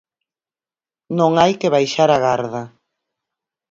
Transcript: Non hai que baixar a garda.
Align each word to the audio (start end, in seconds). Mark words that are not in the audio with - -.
Non 1.17 1.31
hai 1.41 1.53
que 1.59 1.73
baixar 1.75 2.09
a 2.13 2.17
garda. 2.25 2.63